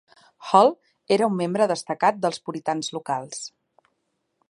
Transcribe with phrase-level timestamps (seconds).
[0.51, 0.71] Hall
[1.17, 3.47] era un membre destacat dels puritans locals.